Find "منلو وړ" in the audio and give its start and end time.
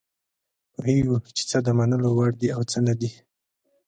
1.77-2.31